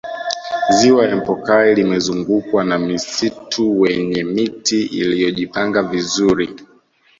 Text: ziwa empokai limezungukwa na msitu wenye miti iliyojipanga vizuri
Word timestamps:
ziwa 0.75 1.03
empokai 1.13 1.75
limezungukwa 1.75 2.63
na 2.63 2.79
msitu 2.79 3.79
wenye 3.79 4.23
miti 4.23 4.81
iliyojipanga 4.83 5.83
vizuri 5.83 6.49